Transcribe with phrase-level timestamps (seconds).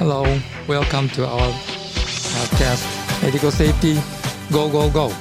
[0.00, 0.24] Hello,
[0.66, 1.52] welcome to our
[2.32, 2.86] podcast
[3.22, 4.00] Medical Safety
[4.50, 5.12] Go Go Go。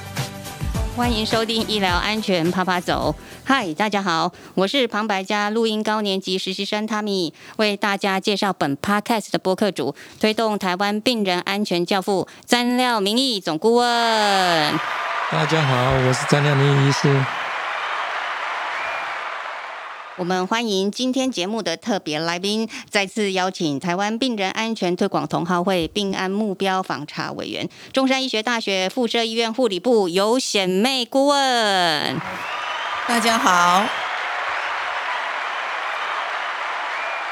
[0.95, 3.13] 欢迎收听医疗安全啪啪走。
[3.43, 13.85] 嗨，大家好，我是旁白家录音高年级实习生 Tammy，为大家介绍本 podcast 的播客主，推动台湾病人安全教父詹廖明义总顾问。
[15.29, 17.21] 大家好，我是詹廖明义医师。
[20.19, 32.19] 我们欢迎今天节目的特别来宾，再次邀请台湾病人安全推广同好会病安目标访查委员，中山医学大学附设医院护理部尤显妹顾问。
[33.07, 33.85] 大家好，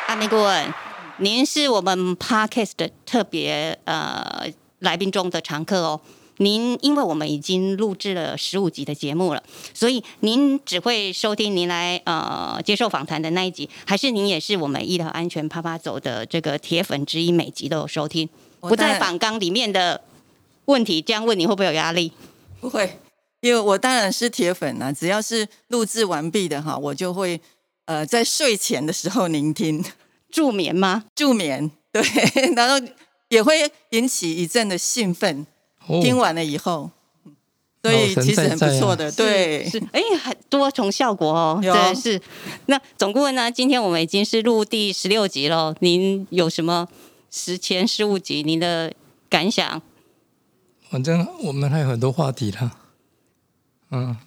[0.07, 0.73] 阿妹顾问，
[1.17, 4.45] 您是我们 Podcast 的特别呃
[4.79, 5.99] 来宾中的常客哦。
[6.37, 18.29] 您因为我们已经录制了十五集的节目了，所以您只会收听您来呃接受访谈的那一集，还是您也是我们医疗安全啪啪走的这个铁粉之一，每集都有收听？
[18.59, 20.02] 不在访纲里面的
[20.66, 22.11] 问题，这样问你会不会有压力？
[22.59, 22.99] 不会，
[23.41, 27.39] 因为我当然是铁粉啊，只要是录制完毕的哈，我就会
[27.85, 29.83] 呃在睡前的时候聆听
[30.29, 31.05] 助眠吗？
[31.16, 32.01] 助眠，对，
[32.55, 32.88] 然后
[33.29, 35.45] 也会引起一阵的兴奋。
[36.02, 36.91] 听完了以后，
[37.81, 42.21] 所以其实很不错的，对，是哎，很多重效果哦，对，是。
[42.66, 43.52] 那总顾问呢？
[43.52, 46.88] 今天我们已经是录第十六集了，您有什么
[47.31, 48.94] 十前十五集您的
[49.29, 49.81] 感想？
[50.89, 52.72] 反正我们还有很多话题啦，
[53.91, 54.17] 嗯，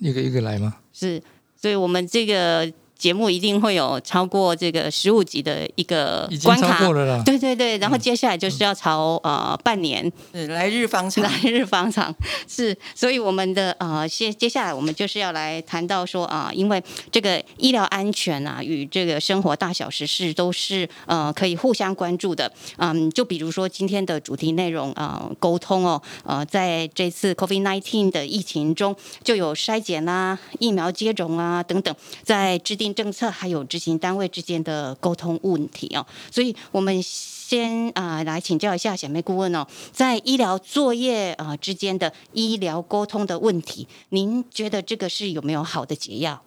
[0.00, 0.76] 一个一个来嘛。
[0.92, 1.22] 是，
[1.56, 2.72] 所以我们这个。
[2.98, 6.80] 节目一定会有超过这个十五集的一个关卡，
[7.24, 12.12] 对对对，然后接下来就是要朝呃半年，是来日方长，来日方长。
[12.48, 16.82] 是，所以我们的呃接接下来我们就是要来谈到说啊，因为
[17.12, 31.94] 这个医疗安全啊与这个生活大小实事都是呃可以互相关注的，嗯，就比如说今天的主题内容啊，沟通哦，呃，在这次 COVID nineteen 的疫情中，就有筛检啦、疫苗接种啊等等，
[32.24, 32.87] 在制定。
[32.94, 46.42] 政策还有执行单位之间的沟通问题哦，所以我们先啊来请教一下小妹顾问哦，在医疗作业啊之间的医疗沟通的问题，您觉得这个是有没有好的解药？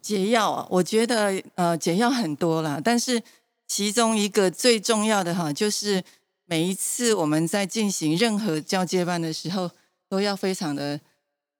[0.00, 3.22] 解药啊，我觉得呃解药很多了，但是
[3.66, 6.02] 其中一个最重要的哈，就是
[6.46, 9.70] 每一次我们在进行任何交接班的时候，
[10.08, 11.00] 都要非常的。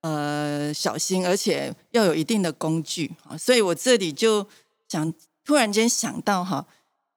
[0.00, 3.36] 呃，小心，而且要有一定的工具啊！
[3.36, 4.46] 所以我这里就
[4.88, 5.12] 想
[5.44, 6.64] 突然间想到哈，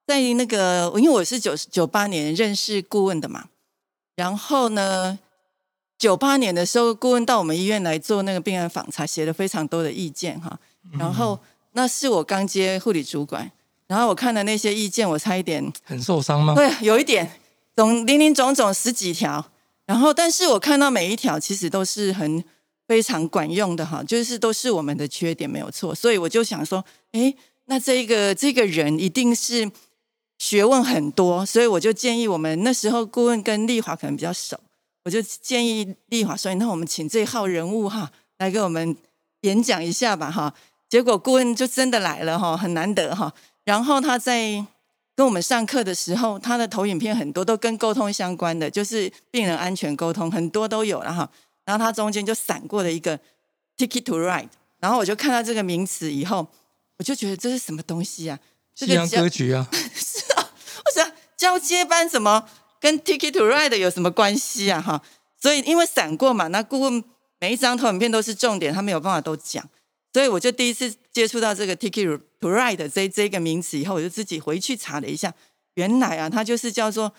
[0.07, 3.49] 在那个，因为我是九九八年认识顾问的嘛，
[4.15, 5.19] 然后呢，
[5.99, 10.59] 九八年的时候，顾问到我们医院来做那个病案访查，写了非常多的意见哈。
[10.97, 11.39] 然后
[11.73, 13.51] 那是我刚接护理主管，
[13.85, 16.55] 然后我看了那些意见，我差一点很受伤吗？
[16.55, 17.39] 对，有一点，
[17.75, 19.51] 总零零总总十几条，
[19.85, 22.43] 然后但是我看到每一条其实都是很。
[22.91, 27.33] 非常管用的哈，就是都是我们的缺点没有错，所以我就想说，哎，
[27.67, 29.71] 那这个这个人一定是
[30.37, 34.59] 学问很多，所以我就建议我们那时候顾问跟丽华可能比较熟，
[35.05, 38.93] 我就建议丽华说，那我们请这号人物哈来给我们
[39.43, 40.53] 演讲一下吧哈。
[40.89, 43.33] 结果顾问就真的来了哈，很难得哈。
[43.63, 44.65] 然后他在
[45.15, 51.31] 跟我们上课的时候，他的投影片很多都跟沟通相关的，就是病人安全沟通很多都有了哈。
[51.71, 53.17] 然后它中间就闪过了一个
[53.77, 54.49] ticket to ride，
[54.81, 56.45] 然后我就看到这个名词以后，
[56.97, 58.37] 我就觉得这是什么东西啊？
[58.75, 59.65] 这个歌曲啊？
[59.95, 60.51] 是啊，
[60.85, 62.45] 我想交接班怎么
[62.81, 64.81] 跟 ticket to ride 有什么关系啊？
[64.81, 65.01] 哈，
[65.41, 67.01] 所以因为闪过嘛，那顾问
[67.39, 69.65] 每一张投影片都是重点，他没有办法都讲，
[70.11, 75.33] 所以我就第一次接触到这个 ticket to ride 这这个名词以后，我就自己回去查了一下，
[75.75, 77.13] 原来啊，它就是叫做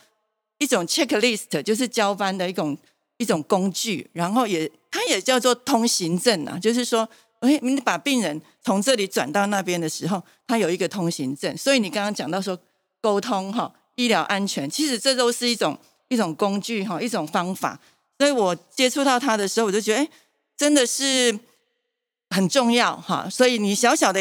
[0.59, 2.77] 一种 checklist，就是交班的一种。
[3.22, 11.56] 一种工具，然后也它也叫做通行证啊，就是说，哎，你把病人从这里转到那边的时候，它有一个通行证。
[11.56, 12.58] 所以你刚刚讲到说
[13.00, 17.79] 沟通哈，医疗安全，其实这都是一种一种工具哈，一种方法。
[18.19, 20.08] 所以我接触到它的时候，我就觉得，哎，
[20.56, 21.38] 真的是
[22.31, 23.29] 很重要哈。
[23.31, 24.20] 所以你小小的，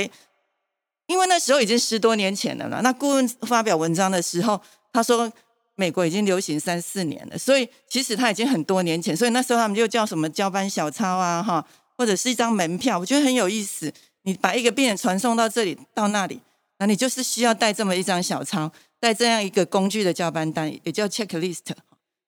[1.07, 2.83] 因为那时候已经十多年前了了。
[2.83, 4.61] 那顾问发表文章的时候，
[4.93, 5.33] 他说。
[5.81, 11.65] 美国已经流行三四年了，所以其实它已经很多年前，所以那时候他们就叫什么交班小抄啊，哈，
[11.97, 13.91] 或者是一张门票，我觉得很有意思。
[14.21, 16.39] 你把一个病人传送到这里到那里，
[16.77, 21.71] 那你就是需要带这么一张小抄，带这样一个工具的交班单，也叫 checklist，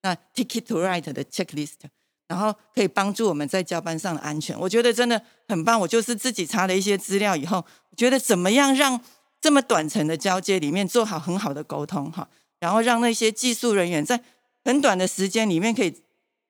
[0.01, 1.85] 那 ticket to write 的 checklist，
[2.27, 4.59] 然后可以帮助我们在交班上的安全。
[4.59, 5.79] 我觉得真的很棒。
[5.79, 7.63] 我就是自己查了一些资料以后，
[7.95, 9.00] 觉得怎么样让
[9.39, 12.27] 这么短程的交接里面做好很好的沟通，哈。
[12.63, 14.21] 然后让那些技术人员在
[14.63, 15.94] 很短的时间里面可以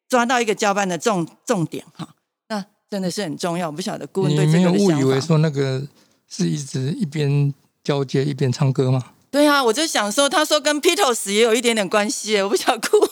[0.07, 2.13] 抓到一个交班的重重点哈。
[2.49, 3.65] 那真的是很重要。
[3.65, 5.01] 我不晓得顾问你对这没有误个的想法。
[5.01, 5.81] 以为说那个
[6.29, 7.51] 是一直一边
[7.83, 9.13] 交接一边唱歌吗？
[9.31, 13.09] 对啊，我就想说，他说跟 Beatles 也有一点点关系耶，我不晓得顾问，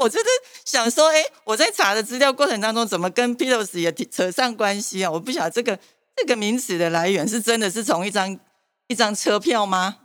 [0.00, 0.24] 我就是
[0.64, 5.10] 想说，哎，我在查的资料过程当中，怎么跟 Beatles 也扯上关系啊？
[5.10, 5.78] 我不晓得这个
[6.16, 8.40] 这个名词的来源是真的是从一张
[8.88, 9.96] 一张车票吗？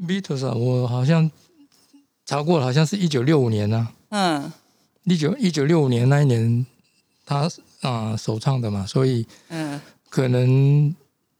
[0.00, 1.30] Beatles 啊，我好像
[2.24, 4.52] 查过了，好像是一九六五年啊，嗯。
[5.04, 6.64] 一九一九六五年那一年
[7.24, 7.48] 他
[7.80, 9.80] 啊、首唱的嘛，所以嗯，
[10.10, 10.94] 可能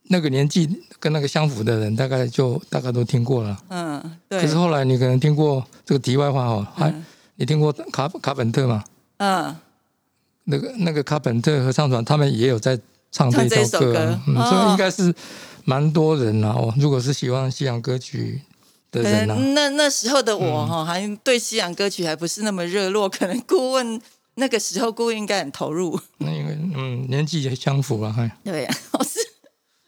[0.09, 0.67] 那个年纪
[0.99, 3.63] 跟那个相符的人，大概就大概都听过了。
[3.69, 7.05] 嗯，对，可是后来你可能听过这个题外话哦，还、嗯
[7.35, 8.83] 你听过卡卡本特嘛？
[9.17, 9.55] 嗯，
[10.45, 12.77] 那个那个卡本特合唱团，他们也有在
[13.11, 14.19] 唱这首首歌。
[14.27, 15.13] 嗯，哦所以应该是
[15.63, 16.49] 蛮多人啊。
[16.49, 18.41] 哦，如果是喜欢西洋歌曲
[18.91, 20.39] 的可人啊，能那那时候的嗯。
[20.39, 24.01] 我哈、还对西洋歌曲还不是那么热络，可能顾问
[24.35, 25.99] 那个时候顾问应该很投入。
[26.17, 29.19] 那因为嗯年纪也相符啊，嗨，对，我 是。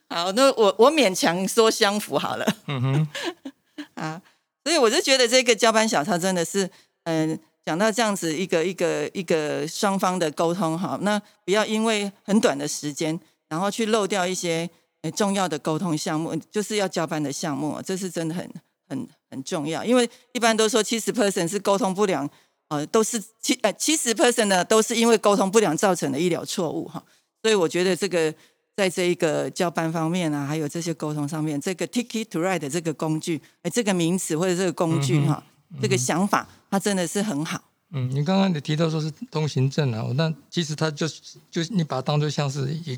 [0.09, 2.45] 好，那我我勉强说相符好了。
[2.67, 3.07] 嗯哼，
[3.95, 4.21] 啊，
[4.63, 6.69] 所以我就觉得这个交班小抄真的是，
[7.05, 13.19] 嗯、讲到这样子一个一个一个双方的沟通哈，那不要因为很短的时间，
[13.49, 14.69] 然后去漏掉一些
[15.01, 18.47] 呃重要的沟通项目，就是要交班的项目，这是真的很
[18.93, 22.29] 很很重要，因为一般都说七十 percent 是沟通不良。
[22.69, 27.03] 呃，都是七呃七十 percent 呢，都是因为沟通不良造成的医疗错误哈。
[27.43, 28.33] 所以我觉得这个
[28.75, 35.43] 在这一个交班方面啊，还有这些沟通上面，这个 ticket to ride 的这个工具，哎，这个名词或者这个工具哈，
[35.79, 37.61] 这个想法，它真的是很好。
[37.91, 42.97] 嗯，你刚刚你提到说是通行证啊，那其实它就是就是你把它当做像是一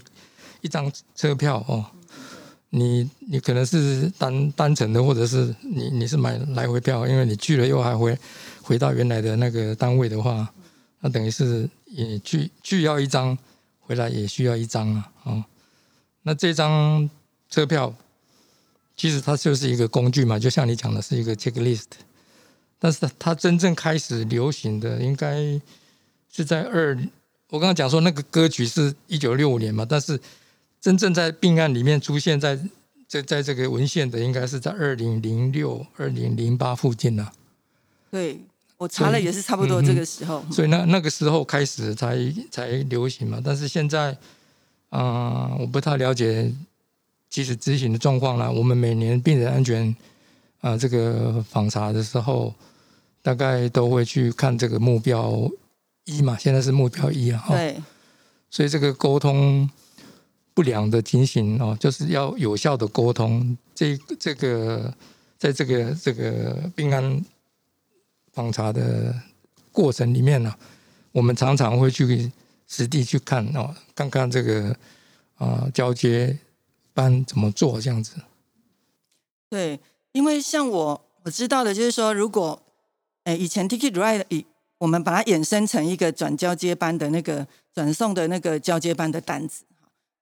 [0.62, 1.83] 一张车票哦，
[2.69, 8.17] 你你可能是单单程的，或者是你你是买来回票，因为你去了又还回
[8.62, 10.51] 回到原来的那个单位的话，
[11.00, 13.38] 那等于是也去去要一张，
[13.79, 15.45] 回来也需要一张啊，哦，
[16.23, 17.09] 那这张
[17.50, 17.94] 车票
[18.95, 21.83] 其实它就是一个工具嘛，就像你讲的是一个 checklist。
[22.77, 25.59] 但是它真正开始流行的应该
[26.29, 26.95] 是在二，
[27.50, 30.19] 我刚刚讲说那个歌曲是一九六五年嘛，但是
[30.85, 32.55] 真正在病案里面出现在
[33.07, 37.33] 在在这个文献的，应该是在二零零六、二零零八附近了、
[38.11, 38.39] 对
[38.77, 40.45] 我查了也是差不多这个时候。
[40.51, 43.41] 所以那那个时候开始才才流行嘛。
[43.43, 44.15] 但是现在，
[44.89, 46.53] 啊、我不太了解
[47.31, 48.51] 其实执行的状况啦。
[48.51, 49.95] 我们每年病人安全
[50.61, 52.53] 啊、这个访查的时候，
[53.23, 55.49] 大概都会去看这个目标
[56.03, 57.39] 一嘛，现在是目标一啊。
[57.39, 57.81] 哈对，
[58.51, 59.67] 所以这个沟通
[60.56, 63.56] 不良的情形哦，就是要有效的沟通。
[63.75, 64.92] 这这个
[65.38, 67.24] 在这个这个病案
[68.31, 69.13] 访查的
[69.72, 70.56] 过程里面呢、
[71.12, 72.31] 我们常常会去
[72.68, 74.75] 实地去看哦，看看这个
[75.36, 76.40] 啊、交接
[76.94, 78.16] 班怎么做这样子。
[79.50, 79.80] 对，
[80.13, 82.63] 因为像我我知道的就是说，如果
[83.25, 84.46] 诶以前 Ticket Ride 以
[84.78, 89.63] 我们把它衍生成一个转交接班的那个转送的那个交接班的单子，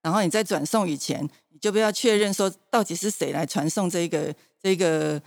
[0.03, 5.19] 然后你在转送以前，你就不要确认说到底是谁来传送这个这个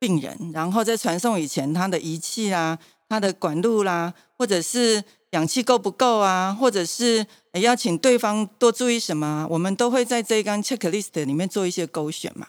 [0.00, 2.76] 病人，然后在传送以前，他的仪器啦、
[3.08, 12.48] 他的管路啦，或者是氧气够不够啊，或者是呃要请对方多注意什么啊，我们都会在这一张 checklist 里面做一些勾选嘛。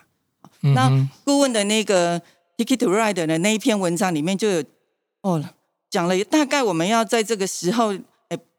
[0.60, 0.90] 那
[1.24, 2.18] 顾问的那个
[2.56, 4.64] Ticket to Ride 的那一篇文章里面就有
[5.20, 5.44] 哦
[5.90, 8.00] 讲了大概我们要在这个时候，哎，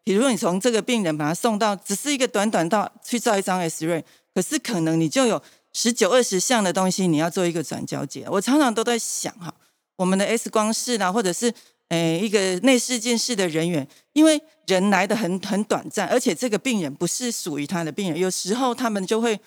[0.05, 5.41] 比如说你从这个病人把他送到，只是一个短短到去照一张 X ray，可是可能你就有
[5.73, 8.25] 十九二十项的东西你要做一个转交接。
[8.29, 9.51] 我常常都在想哈，
[9.95, 11.51] 我们的 X 光室啦，或者是
[11.89, 19.39] 诶一个内视镜室的人员，因为人来的很很短暂，而且这个病人不是属于他的病人，有时候他们就会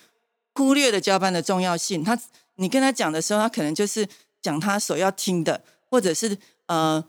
[0.53, 2.03] 忽略了交班的重要性。
[2.03, 2.19] 他
[2.55, 4.05] 你跟他讲的时候，他可能就是
[4.41, 7.01] 讲他所要听的，或者是呃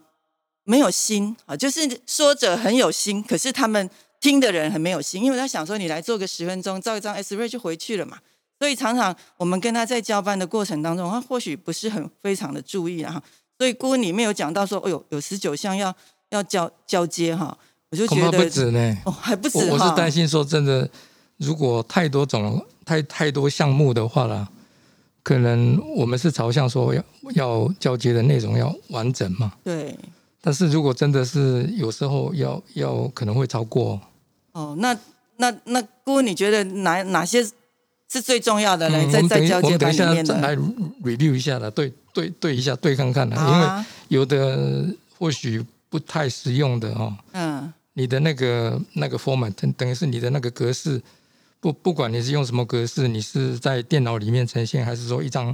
[0.65, 3.89] 没有心啊，就是说者很有心，可是他们
[4.21, 8.19] 听的人很没有心，因为他想说你来做个十分钟，照一张 S ray 就回去了嘛。
[8.59, 13.23] 所以常常我们跟他在交班的过程当中，他或许不是很非常的注意啊。
[13.59, 15.95] 所以顾问里面有讲到说，哎呦，有十九项要
[16.29, 17.57] 要交交接哈，
[17.91, 18.99] 我就觉得不止呢。
[19.05, 20.89] 哦还不止我我是担心说，真的，
[21.39, 24.47] 如果太多种、太太多项目的话啦，
[25.23, 27.03] 可能我们是朝向说要
[27.35, 29.53] 要交接的内容要完整嘛。
[29.65, 29.97] 对
[30.41, 34.01] 但是如果真的是有时候要要可能会超过，
[34.53, 34.97] 哦，那
[35.37, 37.43] 那那顾问，你觉得哪哪些
[38.09, 38.89] 是最重要的？
[38.89, 40.57] 呢，嗯，在在交接我们等一班里面下再来。
[41.03, 44.87] review 一下了，对对对一下，对看看了，好因为啊，有的
[45.19, 47.73] 或许不太实用的哦，嗯。
[47.95, 51.03] 你的那个那个 format 等等于是你的那个格式，
[51.59, 55.45] 不不管你是用什么格式，你是在电脑里面呈现，还是说一张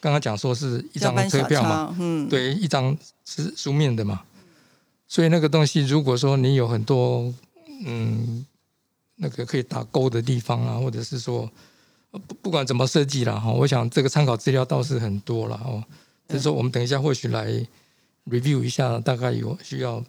[0.00, 2.96] 刚刚讲说是一张车票嘛，嗯，对，一张
[3.26, 4.22] 是书面的嘛，
[5.12, 7.30] 所以那个东西如果说你有很多
[7.84, 8.46] 嗯
[9.16, 11.50] 那个可以打勾的地方啊，或者是说
[12.12, 15.84] 呃不不管怎么设计啦哈，我想这个参考资料倒是很多了哦，
[16.26, 17.46] 只是说我们等一下或许来
[18.30, 20.02] review 一下，大概有需要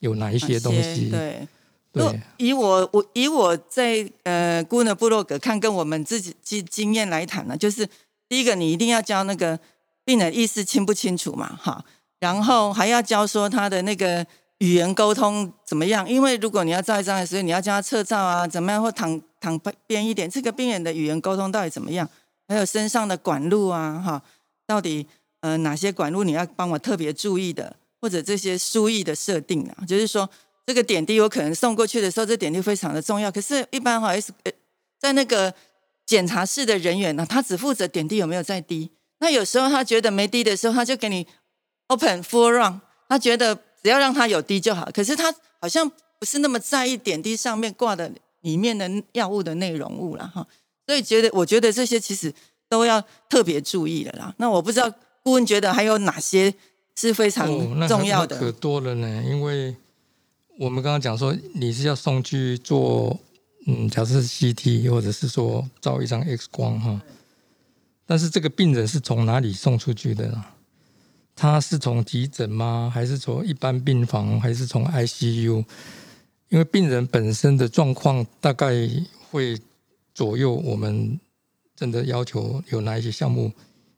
[0.00, 1.46] 有哪一一些东西，对。
[1.90, 7.88] 对，以我我以我在呃姑呢部落格看，跟我们自己经经验来谈呢，就是
[8.28, 9.58] 第一个你一定要教那个
[10.04, 11.84] 病人意识清不清楚嘛，哈，
[12.20, 14.24] 然后还要教说他的那个
[14.58, 22.08] 语言沟通怎么样，因为如果你要照一张的时候，你要教他侧照啊，怎么样或躺躺边一点，这个病人的语言沟通到底怎么样，
[22.46, 24.22] 还有身上的管路啊，哈，
[24.66, 25.06] 到底
[25.40, 30.28] 呃哪些管路你要帮我特别注意的，或者这些输液的设定啊，就是说。
[30.68, 33.32] 这个点滴我可能送过去的时候，这点滴非常的重要。
[33.32, 34.52] 可是，一般哈 S 呃，
[35.00, 35.54] 在那个
[36.04, 38.90] 检查室的人员呢，他只负责点滴有没有在滴。
[39.20, 41.26] 那有时候他觉得没滴的时候，他就给你
[41.86, 44.88] open full run，他觉得只要让他有滴就好。
[44.92, 50.46] 可是他好像不是那么在意点滴上面挂的里面的药物的内容物了哈。
[50.86, 52.32] 所以觉得，我觉得这些其实
[52.68, 54.34] 都要特别注意的啦。
[54.38, 54.90] 那我不知道
[55.22, 56.54] 顾问觉得还有哪些
[56.96, 57.46] 是非常
[57.86, 58.36] 重要的？
[58.36, 59.76] 那可多了呢，因为
[60.58, 63.18] 我们刚刚讲说你是要送去做，
[63.66, 67.00] 嗯，假设是 CT 或者是说照一张 X 光哈，
[68.06, 70.44] 但是这个病人是从哪里送出去的呢？
[71.40, 72.90] 他是从急诊吗？
[72.92, 74.40] 还是从一般病房？
[74.40, 75.64] 还是从 ICU？
[76.48, 78.74] 因为病人本身的状况大概
[79.30, 79.56] 会
[80.12, 81.20] 左右我们
[81.76, 83.52] 真的要求有哪一些项目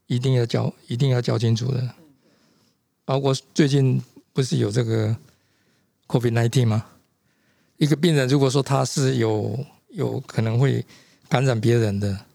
[0.06, 1.94] 一定要交，一定要交清楚的。
[3.06, 4.02] 包括最近
[4.34, 5.16] 不是有这个
[6.08, 6.84] COVID nineteen 吗？
[7.78, 10.84] 一个病人如果说他是有有可能会
[11.26, 12.26] 感染别人的，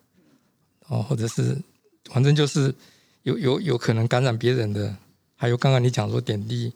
[0.87, 1.55] 哦，或者是
[2.05, 2.73] 反正就是
[3.25, 4.95] 有有有可能感染别人的，
[5.35, 6.71] 还有刚刚你讲说点滴，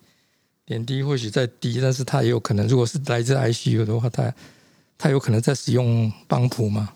[0.66, 4.34] 点滴或许在滴，但是他也有可能，如果是来自 ICU 的话，他
[4.98, 6.92] 他有可能在使用帮浦嘛，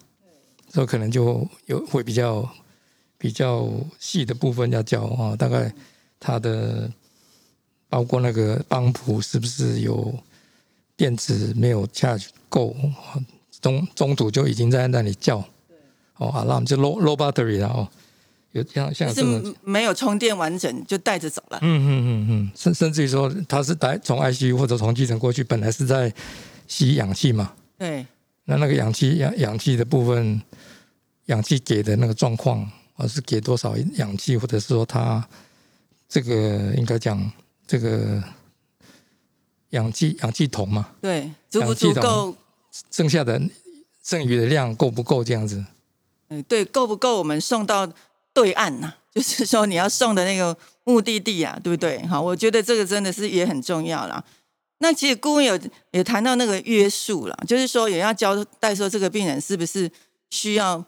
[0.69, 2.49] 这可能就有会比较
[3.19, 3.69] 比较
[3.99, 5.71] 细的部分要教啊、大概
[6.19, 6.91] 它的
[7.89, 10.13] 包括那个帮浦是不是有
[10.97, 13.21] 电池没有 charge 够，啊
[13.61, 15.37] 中中途就已经在那里叫，
[16.17, 17.87] 哦，alarm 就 low low battery 了哦，
[18.53, 21.59] 有像像这种是没有充电完整就带着走了。
[21.61, 26.13] 嗯嗯嗯嗯，甚甚至于说他是带从 ICU 或者从急诊过去，本来是在
[26.67, 28.05] 吸氧气嘛，对，
[28.45, 30.41] 那那个氧气氧氧气的部分，
[31.25, 32.61] 氧气给的那个状况，
[32.95, 35.27] 啊是给多少氧气，或者是说他
[36.07, 37.31] 这个应该讲
[37.65, 38.23] 这个
[39.71, 42.35] 氧气氧气桶嘛，对，足不足够？
[42.91, 43.41] 剩下的
[44.03, 45.63] 剩余的量够不够这样子？
[46.29, 47.87] 嗯，对，够不够我们送到
[48.33, 52.03] 对岸呐、 就是说你要送的那个目的地啊，对不对？
[52.07, 54.23] 好，我觉得这个真的是也很重要啦。
[54.79, 55.57] 那其实顾问有
[55.91, 59.89] 也谈到那个约束啦，就是说也要交代说这个病人是不是
[60.29, 60.83] 需要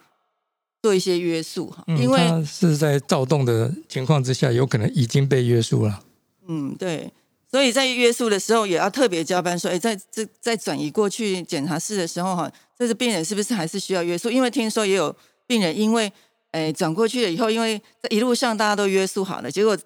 [0.82, 6.04] 做一些约束哈，嗯，因为他是在躁动的情况之下，有可能已经被约束了。
[6.48, 7.12] 嗯，对，
[7.50, 14.30] 所以在约束的时候也要特别交班说，哎，在这在转移过去检查室的时候哈，这个病人是不是还是需要约束？
[14.30, 15.16] 因为听说也有
[15.48, 16.12] 病人因为
[16.56, 19.78] 哎转过去了以后，因为在一路上大家都约束好了，结果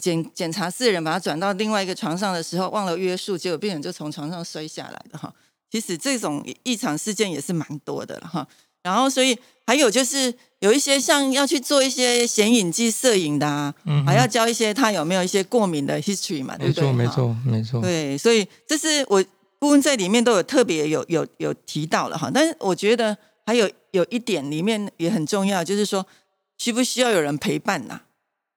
[0.00, 5.34] 检检查室的人把他转到另外一个床上的时候忘了约束，结果病人就从床上摔下来了哈。
[5.68, 8.46] 其实这种异常事件也是蛮多的了哈。
[8.82, 9.36] 然后，所以
[9.66, 16.92] 还有就是有一些像要去做一些显影剂摄影的啊，嗯还要教一些他有没有一些过敏的 history 嘛，对不对？
[16.92, 17.12] 没错，没。
[17.14, 17.80] 错，没错。
[17.80, 19.24] 对，所以这是我
[19.58, 22.30] 顾问在里面都有特别有有有提到了哈。
[22.32, 26.06] 但是我觉得还有有一点里面也很重要，就是说
[26.58, 28.02] 需不需要有人陪伴呐、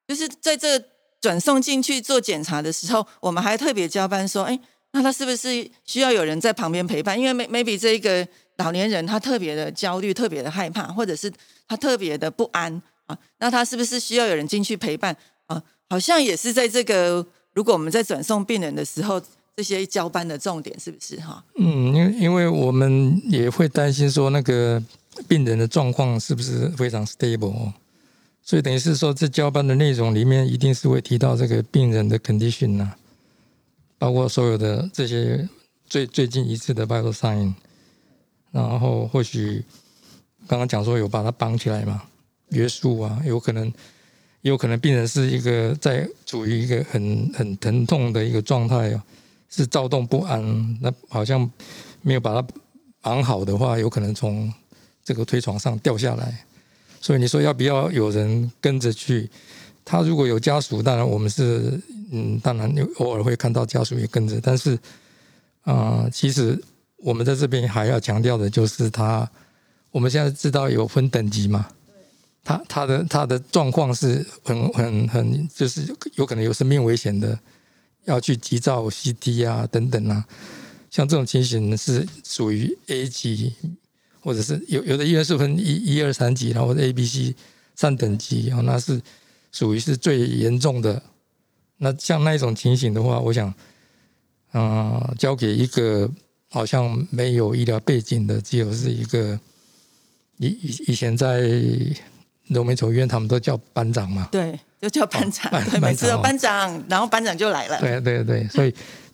[0.07, 0.83] 就是在这
[1.19, 4.59] 转送进去做检查的时候，我们还特别交班说，哎，
[4.91, 7.19] 那他是不是需要有人在旁边陪伴？
[7.19, 8.27] 因为 maybe 这一个
[8.57, 11.31] 老年人他特别的焦虑，特别的害怕，或者是
[11.67, 15.15] 他特别的不安啊，那他是不是需要有人进去陪伴
[15.47, 15.61] 啊？
[15.89, 19.21] 好像也是在这个如果我们在转送病人的时候，
[19.55, 21.43] 这些交班的重点是不是哈？
[21.57, 24.83] 嗯，因因为我们也会担心说那个
[25.27, 27.73] 病人的状况是不是非常 stable，哦
[28.43, 32.93] 所以等于是说这交班的内容里面一定是会提到这个病人的 condition 呐、
[33.97, 35.49] 包括所有的这些
[35.87, 37.55] 最最近一次的 vital sign，
[38.51, 39.63] 然后或许
[40.47, 42.03] 刚刚讲说有把他绑起来嘛，
[42.49, 43.73] 约束啊，有可能
[44.41, 49.03] 有可能病人是一个在处于一个很很疼痛的一个状态啊，
[49.55, 51.49] 是躁动不安，那好像
[52.01, 52.47] 没有把他
[53.01, 54.51] 绑好的话，有可能从
[55.03, 56.45] 这个推床上掉下来。
[56.99, 59.29] 所以你说要不要有人跟着去？
[59.85, 61.79] 他如果有家属，当然我们是
[62.11, 64.77] 嗯，当然偶尔会看到家属也跟着，但是
[65.61, 66.59] 啊，其实
[66.97, 69.29] 我们在这边还要强调的就是他，
[69.91, 71.67] 我们现在知道有分等级嘛，
[72.43, 77.37] 他他的他的状况是很很很，就是有可能有生命危险的，
[78.05, 80.25] 要去急造 CT 啊等等啊，
[80.89, 83.53] 像这种情形是属于 A 级。
[84.21, 87.35] 或者是有有的医院是分一一二三级，然后 A、B、C
[87.75, 88.99] 三等级，然后那是
[89.51, 90.99] 属于是最严重的。
[91.77, 93.53] 那像那一种情形的话，我想，
[94.51, 96.09] 啊，交给一个
[96.49, 99.39] 好像没有医疗背景的，只有是一个
[100.37, 101.47] 以以以前在
[102.47, 105.51] 龙梅总医院，他们都叫班长嘛，对，就叫班长，
[105.81, 107.79] 每次都班长哦，然后班长就来了。
[107.79, 108.71] 对对对，所以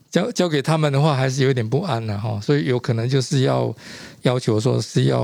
[0.10, 2.38] 交交给他们的话，还是有点不安了哈。
[2.42, 3.74] 所以有可能就是要
[4.24, 5.20] 要求说是要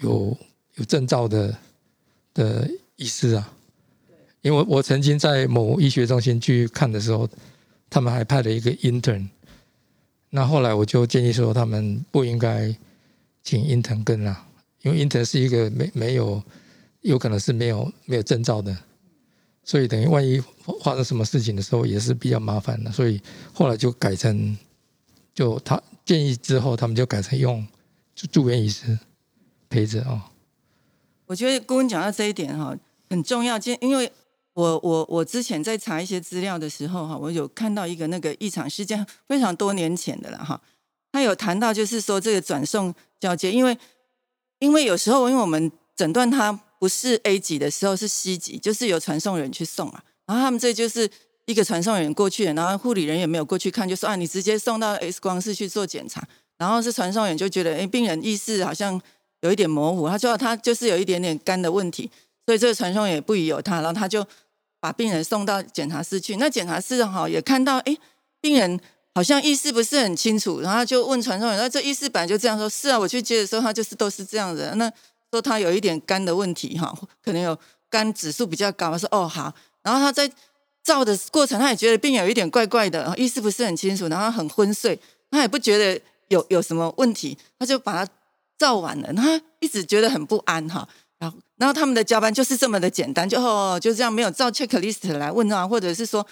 [0.00, 0.36] 有
[0.74, 1.56] 有证照的
[2.34, 3.52] 的医师啊。
[4.40, 7.28] 因为我我曾经在某医学中心去看的时候，
[7.88, 9.28] 他们还派了一个 intern。
[10.30, 12.74] 那后来我就建议说，他们不应该
[13.44, 14.44] 请 intern 跟啦，
[14.80, 16.42] 因为 intern 是一个没没有
[17.02, 18.76] 有可能是没有没有证照的。
[19.64, 20.42] 所以等于万一
[20.82, 22.90] 发生什么事情的时候，也是比较麻烦的。
[22.90, 23.20] 所以
[23.52, 24.56] 后来就改成，
[25.32, 27.66] 就他建议之后，他们就改成用
[28.14, 28.98] 住住院医师
[29.68, 30.20] 陪着哦。
[31.26, 32.76] 我觉得顾问讲到这一点哈
[33.08, 34.10] 很重要，因因为
[34.54, 40.60] 我我我之前在查一些资料的时候哈，我有看到一个那个异常事件，非常多年前的了哈。
[41.12, 43.78] 他有谈到就是说这个转送交接，因为
[44.58, 51.08] 因为有时候因为我们诊断他不是 A 级的时候是 C 级，就是由传送人去送啊，然后他们这就是
[51.46, 56.26] 一个传送人过去，然后护理人也没有过去看，就说啊你直接送到 X 光室去做检查，
[56.58, 59.00] 然后是传送员就觉得哎病人意识好像。
[59.44, 62.08] 有一点模糊，他说他就是有一点点肝的问题，
[62.46, 64.24] 所以这个传送也不疑有他，然后他就
[64.78, 66.36] 把病人送到检查室去。
[66.36, 67.96] 那检查室哈也看到，哎，
[68.40, 68.78] 病人
[69.16, 74.72] 好像意识不是很清楚，然后就问传送员，那这意识本来就这样说，是啊，我去接的时候他就是都是这样的。
[74.76, 74.88] 那
[75.32, 77.58] 说他有一点肝的问题哈，可能有
[77.90, 78.92] 肝指数比较高。
[78.92, 80.30] 他说哦好，然后他在
[80.84, 84.96] 照的过程，他也觉得病有一点怪怪的，意识不是很清楚，然后很昏睡，
[85.32, 88.12] 他也不觉得有有什么问题，他就把他。
[88.58, 96.24] 照完了，他一直觉得很不安哈，然后然后他们的交班就是这么的简单，就哦就这样没有照 checklist 来问啊，或者是说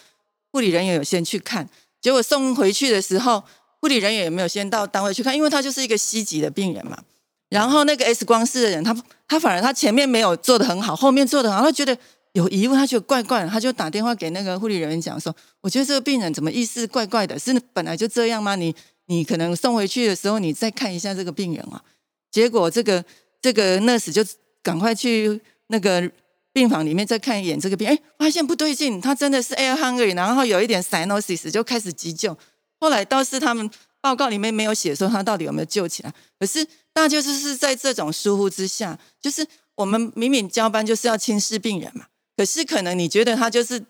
[0.53, 1.69] 护理人员有先去看，
[2.01, 3.43] 结果送回去的时候，
[3.81, 7.03] 护理人员也没有先到单位去看，因为他就是一个 C 级的病人嘛。
[7.51, 8.97] 然后那个 X 光室的人，他
[9.29, 11.97] 他反而他前面没有做的很好，后面做的好，他觉得
[12.33, 18.57] 有疑问，他觉得怪怪的，他就打电话给那个护理人员讲说，我觉得这个病人怎么意识怪怪的，是本来就这样吗？
[18.57, 18.75] 你
[19.07, 21.83] 你可能送回去的时候，你再看一下这个病人啊。
[22.31, 23.05] 结果这个
[23.43, 24.25] 这个 nurse 就
[24.63, 26.09] 赶快去那个
[26.53, 32.37] 病房里面再看一眼这个病，哎，发现不对劲，他真的是 air hungry，然后有一点 cyanosis，就开始急救。
[32.79, 33.69] 后来倒是他们
[34.01, 43.85] 报告里面没有写说他到底有没有救起来，可是大就是在这种疏忽之下，就是我们明明交班就是要轻视病人嘛，可是可能你觉得他就是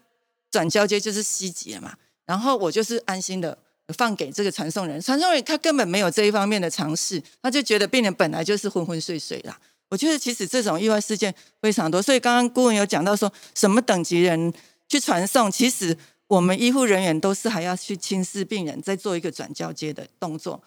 [0.50, 1.94] 转交接就是 C 级了嘛，
[2.26, 3.56] 然后我就是安心的。
[3.98, 9.58] 放给这个传送人，传送人他根本没有这一方面的尝试，他就觉得病人本来就是昏昏睡睡啦。
[9.88, 14.54] 我觉得其实这种意外事件非常多，所以刚刚顾问有讲到说什么等级人
[14.88, 15.96] 去传送，其实
[16.30, 20.62] 我们医护人员都是还要去亲视病人，再做一个转交接的动作。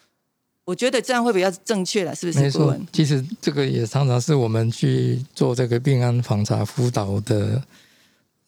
[0.64, 2.40] 我觉得这样会比较正确了，是不是？
[2.40, 7.62] 没错，其实这个也常常是我们去做这个病案访查辅导的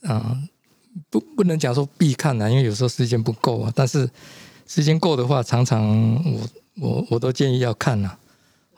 [0.02, 0.36] 啊，
[1.08, 4.08] 不不能讲说必看啊，因为有时候时间不够啊，但是。
[4.68, 6.48] 时间够的话，常常我
[6.80, 8.18] 我我都建议要看啊，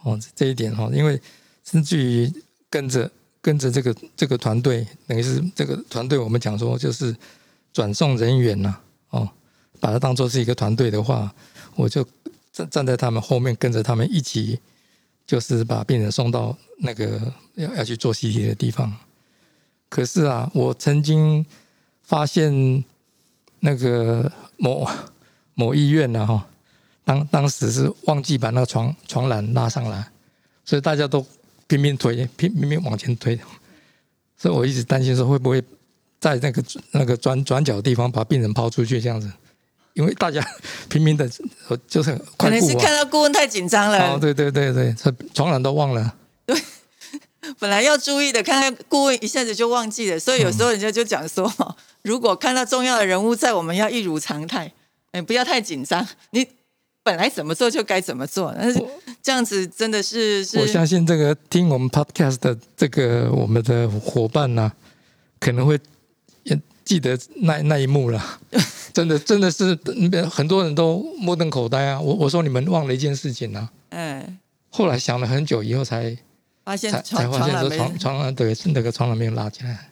[0.02, 1.18] 哦这一点哈，因为
[1.64, 2.30] 甚至于
[2.68, 7.16] 跟着跟着这个这个团队，等于是这个团队，我们讲说就是
[7.72, 8.76] 转送人员呐，
[9.10, 9.28] 哦，
[9.80, 11.34] 把它当做是一个团队的话，
[11.74, 12.06] 我就
[12.52, 14.58] 站站在他们后面，跟着他们一起，
[15.26, 18.94] 就是把病人送到那个要要去做 CT 的地方。
[19.88, 21.44] 可是啊，我曾经
[22.02, 22.84] 发现
[23.60, 24.88] 那个某。
[25.60, 26.46] 某医院呢，哈，
[27.04, 30.08] 当当时是忘记把那个床床栏拉上来，
[30.64, 31.26] 所以大家都
[31.66, 33.36] 拼命推，拼拼命往前推，
[34.36, 35.60] 所以我一直担心说会不会
[36.20, 39.30] 在那个那个转转角地方把病人抛出去这样子，
[39.94, 40.44] 因为大家
[40.88, 41.28] 拼命的，
[41.86, 44.94] 就是可能是看到顾问太紧张了，哦，对对对对，
[45.34, 46.14] 传染都忘了，
[46.46, 46.56] 对，
[47.58, 51.52] 本来要注意的，看看顾问一下子就忘记了，所以有时候人家就讲说，
[52.02, 54.72] 如果看到重要的人物在，我们要一如常态，
[55.12, 56.06] 哎，不要太紧张。
[56.30, 56.46] 你
[57.02, 58.84] 本来怎么做就该怎么做，但是
[59.22, 60.58] 这样子真的是是。
[60.58, 64.70] 我相信这个听我们 podcast 的这个我们的伙伴呢，
[65.40, 65.80] 可能会也
[66.88, 68.40] 记得那那一幕了。
[68.94, 69.78] 真的真的是
[70.30, 72.00] 很多人都目瞪口呆啊！
[72.00, 73.70] 我我说你们忘了一件事情啊。
[73.90, 74.38] 嗯。
[74.70, 76.16] 后来想了很久以后才
[76.64, 79.90] 发现，才发现说床床栏对那个床栏没有拉起来。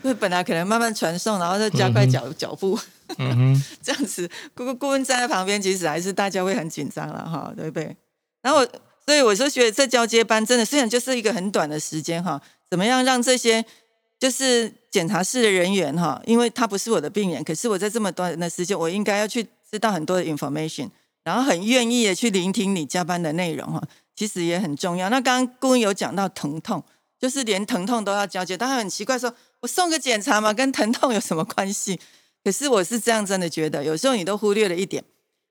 [0.00, 2.78] 对，本来可能慢慢传送，然后再加快脚脚步。
[3.18, 3.64] 嗯哼。
[3.82, 7.96] 这样子，顾顾问站在旁边，其实还是大家会很紧张了哈，对不对？
[8.42, 8.64] 然后，
[9.04, 13.64] 所以我就觉得这交接班真的虽然就是一个很短的时间哈，怎么样让这些
[14.18, 20.88] 就是检查室的人员哈，因为他不是我的病人，可是我在这么短的时间，我应该要去知道很多的 information，
[21.22, 23.82] 然后很愿意的去聆听你加班的内容哈。
[24.14, 25.10] 其实也很重要。
[25.10, 26.82] 那刚刚顾问有讲到疼痛，
[27.20, 28.56] 就是连疼痛都要交接。
[28.56, 32.00] 他很奇怪，说我送个检查嘛，跟疼痛有什么关系？
[32.42, 35.04] 可是我是这样真的觉得，有时候你都忽略了一点。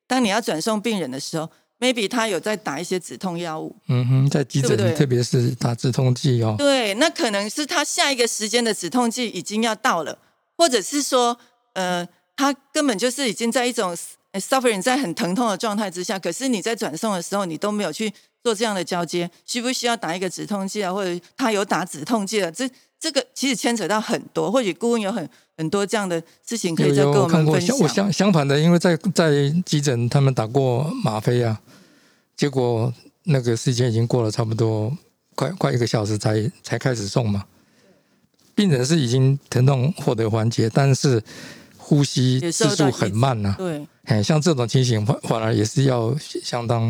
[0.08, 1.51] 当你要转送病人的时候
[1.86, 3.76] ，maybe 他有在打一些止痛药物。
[3.88, 6.56] 嗯哼，在急诊，特别是打止痛剂哦。
[6.58, 10.17] 对，那可能是他下一个时间的止痛剂已经要到了，
[10.58, 11.38] 或者是说，
[11.74, 13.95] 呃，他根本就是已经在一种
[14.34, 16.17] suffering 在很疼痛的状态之下。
[16.17, 18.12] 可是你在转送的时候，你都没有去。
[18.45, 20.93] 做这样的交接，需不需要打一个止痛剂啊？
[20.93, 22.51] 或者他有打止痛剂了？
[22.51, 25.27] 这这个其实牵扯到很多，或许顾问有很
[25.58, 27.75] 很多这样的事情可以再跟我们分享。
[27.79, 31.60] 我相相反的，因为在在急诊他们打过吗啡啊，
[32.38, 34.95] 结果那个时间已经过了差不多
[35.34, 37.45] 快快一个小时才才开始送嘛。
[38.53, 41.23] 病人是已经疼痛获得缓解，但是。
[41.88, 46.82] 呼吸次数很慢呐，对，哎，像这种情形反反而也是要相当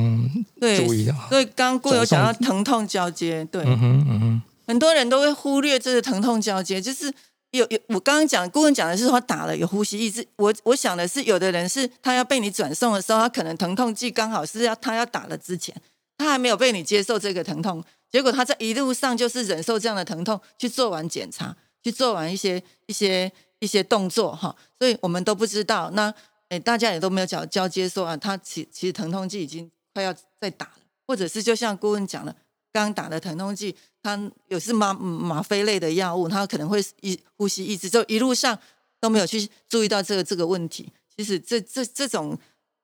[0.78, 1.14] 注意的。
[1.28, 7.14] 所以刚刚顾有讲到疼痛交接，对，嗯哼嗯哼，很多人都会忽略这个疼痛交接，就是
[7.52, 15.76] 有有我刚刚讲顾问讲的是说打了有呼吸抑制，我我想的是有的人是他要被你转送的时候，他可能疼痛剂刚好是要他要打了之前，
[16.18, 21.54] 他还没有被你接受这个疼痛，结果他在一路上就是忍受这样的疼痛去做完检查，
[21.84, 23.30] 去做完一些一些。
[23.66, 25.90] 一些动作哈，所以我们都不知道。
[25.96, 26.14] 那
[26.50, 30.74] 诶，大家也都没有交交接说啊，他其其实疼痛剂已经快要再打了，
[31.08, 32.34] 或者是就像顾问讲的，
[32.72, 38.56] 刚打的疼痛剂，他有是吗吗啡类的药物，他可能会一呼吸抑制，就一路上
[39.02, 40.88] 都没有去注意到这个这个问题。
[41.18, 42.38] 其实这这这种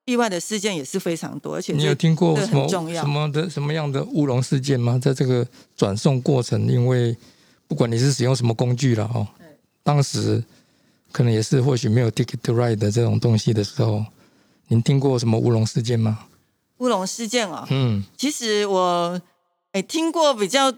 [0.06, 4.98] 意外的事件也是非常多，而且你有听过什么什么的什么样的乌龙事件吗？
[4.98, 7.16] 在这个转送过程，因为
[7.68, 9.28] 不管你是使用什么工具了哦，
[9.84, 10.44] 当时。
[11.12, 14.06] 可能也是，或许没有 ticket to ride 的这种东西的时候，
[14.68, 16.28] 您听过什么乌龙事件吗？
[16.78, 19.22] 乌龙事件啊，嗯，其实我
[19.72, 20.74] 哎听过比较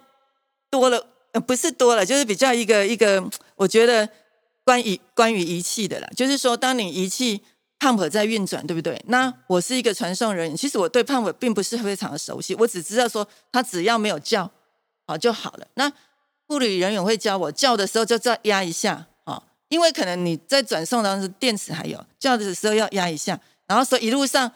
[0.69, 3.23] 多了，呃，不是多了，就是比较一个一个，
[3.55, 4.09] 我觉得
[4.65, 7.41] 关于关于仪器的啦，就是说，当你仪器
[7.79, 9.01] pump 在运转，对不对？
[9.07, 14.51] 那我是一个传送人员，其实我对 pump 并不是非常的熟悉，我只知道说，它只要没有叫
[15.07, 15.67] 好就好了。
[15.75, 15.91] 那
[16.47, 19.07] 护理人员会教我，叫的时候就再压一下。
[19.73, 24.51] 因为可能你在转送当时电池还有叫的时候要压一下，然后说一路上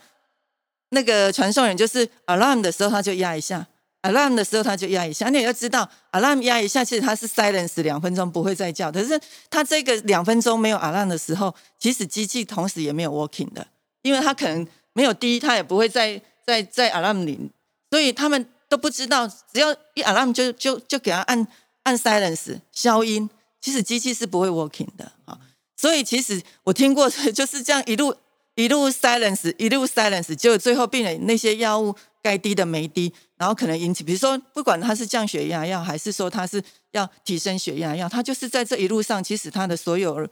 [0.89, 3.65] 那个传送人就是 alarm 的时候他就压一下
[4.03, 5.30] ，alarm 的时候他就压一下。
[5.30, 13.65] 你要知道 alarm 压一下，其实它是 silence 两分钟不会再叫，可是它这个两分钟没有 alarm 的时候，其实机器同时也没有 working 的，
[14.03, 17.49] 因为它可能没有滴，它也不会在在在 alarm 里，
[17.89, 21.47] 所以他们都不知道，只要一 alarm 就就就给他按
[21.84, 23.27] 按 silence 消音。
[23.60, 25.39] 其实机器是不会 working 的啊，
[25.76, 28.15] 所以其实我听过 就是这样一路
[28.56, 40.28] 一路 silence 一路 silence，就最后病人那些药物该滴的没滴，然后可能引起，比如说不管他是降血压药还是说他是要提升血压药，他就是在这一路上，其实他的所有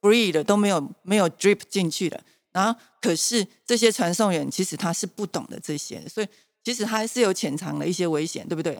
[0.00, 2.20] breathe 都没有没有 drip 进去的，
[2.52, 6.26] 然后可是这些传送员其实他是不懂的这些，所以
[6.64, 8.78] 其实他还是有潜藏的一些危险，对不对？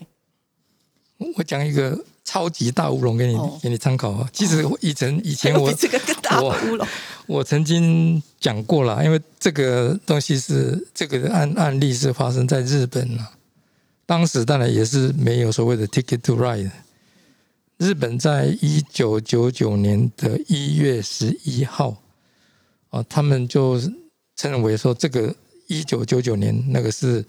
[1.37, 4.28] 我讲一个超级大乌龙给你给你参考啊！
[4.34, 5.72] 其实以前以前我
[6.42, 6.86] 我
[7.26, 13.30] 我曾经讲过了，因为这个东西是这个案案例是发生在日本了。
[14.04, 16.70] 当时当然也是没有所谓的 ticket to ride。
[17.78, 21.96] 日本在一九九九年的一月十一号
[22.90, 23.80] 啊，他们就
[24.36, 25.34] 称为说这个
[25.66, 27.24] 一九九九年那个是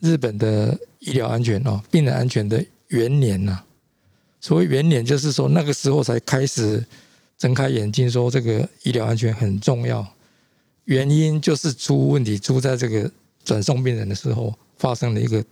[0.00, 2.62] 日本的医疗安全哦，病人安全的。
[2.90, 3.64] 元年呐，
[4.40, 6.84] 所谓元年，就是说那个时候才开始
[7.36, 10.06] 睁开眼睛，说这个医疗安全很重要。
[10.84, 13.10] 原因就是出问题出在这个
[13.44, 15.44] 转送病人的时候发生了一个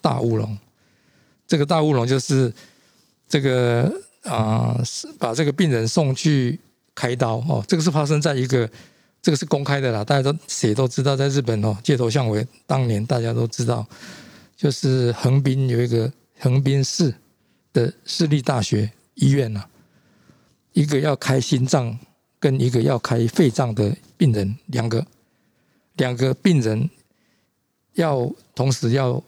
[0.00, 0.58] 大乌龙。
[1.46, 2.52] 这个大乌龙就是
[3.28, 3.90] 这个
[4.24, 6.58] 啊、是把这个病人送去
[6.94, 8.70] 开刀哦，这个是发生在一个
[9.20, 13.84] 这个是公开的啦，大家都谁都知道，在日本哦，街头巷尾，当年大家都知道，
[14.56, 17.12] 就是横滨有一个横滨市
[17.72, 19.68] 的私立大学医院啊，
[20.72, 21.98] 一个要开心脏
[22.38, 25.06] 跟一个要开肺脏的病人，两个
[25.96, 26.90] 两个病人
[27.94, 29.22] 要同时要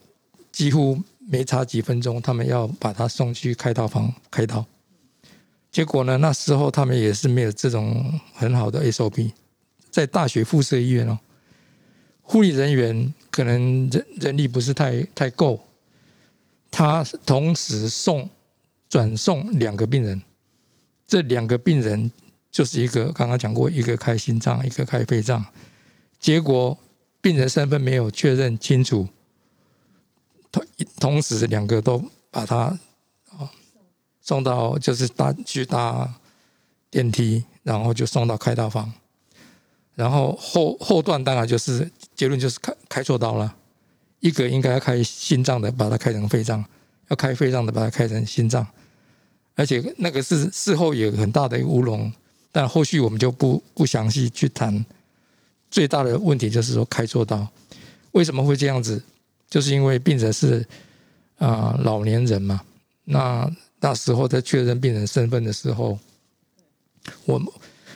[0.50, 4.64] 几乎没差几分钟，他们要把他送去开刀房开刀。
[5.70, 9.32] 结果呢，那时候他们也是没有这种很好的 SOP，
[9.90, 11.18] 在大学附设医院哦，
[12.22, 15.60] 护理人员可能人人力不是太太够，
[16.70, 18.30] 他同时送
[18.94, 20.22] 转送两个病人，
[21.04, 22.12] 这两个病人
[22.48, 25.44] 就是一个刚刚讲过，一个开心脏，一个开肺脏，
[26.20, 26.78] 结果
[27.20, 29.08] 病人身份没有确认清楚，
[30.52, 30.64] 同
[31.00, 32.78] 同时两个都把他
[33.30, 33.50] 啊
[34.20, 36.14] 送到就是搭去搭
[36.88, 38.92] 电梯，然后就送到开刀房，
[39.96, 43.56] 然后后后段当然就是结论就是开开错刀了，
[44.20, 46.62] 一个应该要开心脏的，把它开成肺脏；
[47.08, 48.64] 要开肺脏的，把它开成心脏。
[49.54, 52.12] 而且那个是事后有很大的乌龙，
[52.50, 54.84] 但后续我们就不不详细去谈。
[55.70, 57.46] 最大的问题就是说开错刀，
[58.12, 59.02] 为什么会这样子？
[59.48, 60.66] 就是因为病人是
[61.38, 62.60] 啊、老年人嘛，
[63.04, 65.98] 那那时候在确认病人身份的时候，
[67.24, 67.40] 我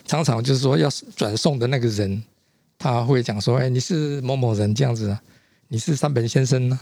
[0.04, 2.22] 常常就是说要转送的那个人，
[2.78, 5.22] 他会讲说：“哎，你是某某人这样子啊，
[5.68, 6.78] 你是山本先生呢、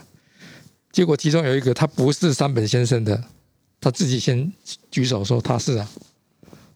[0.91, 3.23] 结果其中有一个他不是山本先生的，
[3.81, 4.53] 他自己先
[4.91, 5.89] 举手说他是啊，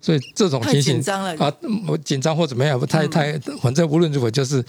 [0.01, 1.37] 所以这种太情形紧张了。
[1.37, 1.53] 啊，
[1.87, 4.65] 我紧张或怎么样，不太太，反正无论如何就是，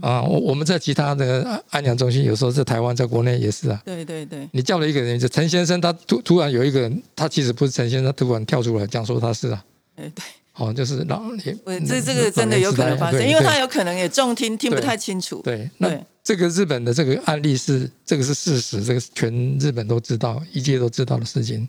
[0.00, 3.80] 啊，我我们在其他的安养中心，有时候在台湾，在国内也是啊。
[3.84, 9.64] 对对对，你叫了一个人，就陈先生，他突突然有一个人，他其实不是陈先生，他突然跳出来讲说他是啊，
[9.96, 10.22] 哎对，
[10.56, 15.40] 哦，就是老也我这这个真的有可能发生，因为他有可能也重听，听不太清楚。
[15.42, 21.68] 对，那对这个日本的这个案例是这个是事实，这个是全日本都知道，一切都知道的事情。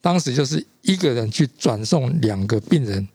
[0.00, 3.06] 当时就是一个人去转送两个病人，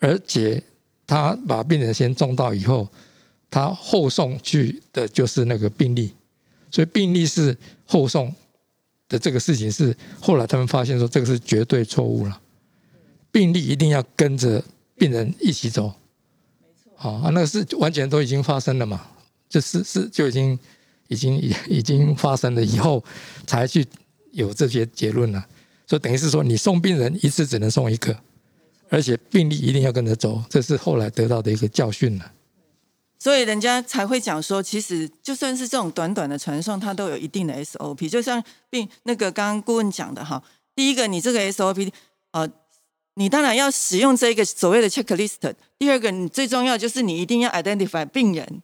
[0.00, 0.60] 而且
[1.06, 2.88] 他把病人先送到以后，
[3.48, 6.12] 他后送去的就是那个病例，
[6.68, 8.34] 所以病例是后送
[9.08, 12.40] 的这个事情是后来他们发现说这个是绝对错误了，
[13.30, 14.64] 病例一定要跟着
[14.96, 15.92] 病人一起走。
[16.96, 19.06] 好啊，那个是完全都已经发生了嘛，
[19.48, 20.58] 就是是就已经
[21.08, 23.02] 已经已已经发生了以后，
[23.46, 23.86] 才去
[24.32, 25.46] 有这些结论了。
[25.86, 28.14] 所以等于是说，你送病人一次只能送一个，
[28.90, 32.32] 而且病例一定要跟着走，这是后来得到的一个教训了。
[33.18, 38.08] 所以人家才会讲说，其实就算是这种短短的传送，它都有一定的 SOP。
[38.08, 40.40] 就像病那个刚刚顾问讲的哈，
[40.76, 41.90] 第一个你这个 SOP，
[42.30, 42.48] 呃，
[43.14, 45.52] 你当然要使用这个所谓的 checklist。
[45.78, 48.62] 第二个，你最重要就是你一定要 identify 病人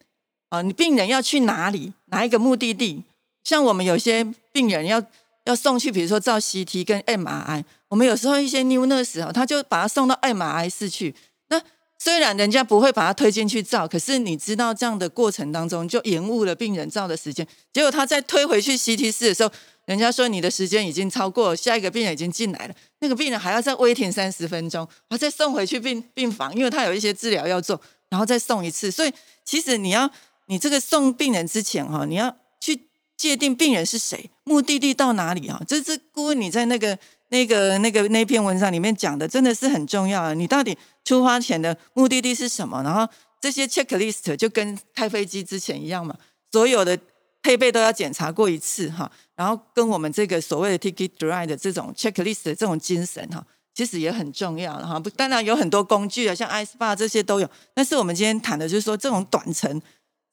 [0.55, 3.03] 啊、你病人要去哪里，哪一个目的地？
[3.43, 5.03] 像我们有些病人要
[5.45, 11.15] 要送去，比如说照 CT 跟 MRI，我们有时候一些 new nurse 啊，他就把他送到 MRI 室去。
[11.49, 11.61] 那
[11.99, 17.47] 虽然人家不会把他推进去照，可是你知道这样的过程当中就延误了病人照的时间。
[17.73, 19.51] 结果他再推回去 CT 室的时候，
[19.87, 28.91] 人家说你的时间已经超过，下一个病人已经进来了，那个病人还要再 waiting 三十分钟，然后再送回去病病房，因为他有一些治疗要做，然后再送一次。
[28.91, 29.13] 所以
[29.45, 30.11] 其实你要
[30.47, 35.61] 你这个送病人之前哈，你要去界定病人是谁，目的地到哪里啊？
[35.67, 40.35] 这是顾问你在那个那个那个那篇文章里面讲的，真的是很重要啊！
[40.35, 42.83] 你到底出发前的目的地是什么？
[42.83, 43.09] 然后
[43.41, 46.17] 这些 checklist 就跟开飞机之前一样嘛，
[46.53, 46.99] 所有的
[47.43, 49.11] 配备都要检查过一次哈。
[49.37, 54.99] 然后跟我们这个所谓的 ticket drive 的这种 checklist 的这种精神哈，其实也很重要哈。
[54.99, 57.49] 不，当然有很多工具啊，像 iSpa 这些都有。
[57.75, 59.81] 但是我们今天谈的就是说，这种短程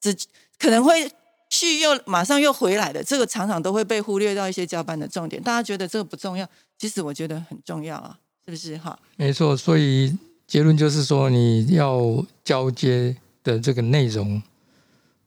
[0.02, 0.14] 只
[0.58, 1.10] 可能会
[1.48, 5.40] 去又马上又回来的，这个常常都会被忽略到一些交班的重点。
[5.40, 8.98] 大家觉得这个不重要，其实我觉得很重要啊，是不是哈？
[9.16, 14.42] 没错，所以结论就是说，你要交接的这个内容